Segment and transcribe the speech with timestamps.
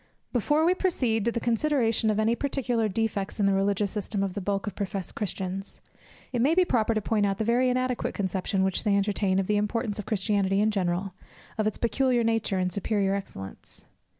[0.33, 4.33] _Before we proceed to the consideration of any particular defects in the religious system of
[4.33, 5.79] the bulk of professed Christians,
[6.33, 9.45] it may be proper to point out the very inadequate conception which they entertain of
[9.45, 11.13] the importance of Christianity in general,
[11.59, 13.85] of its peculiar nature, and superior excellence.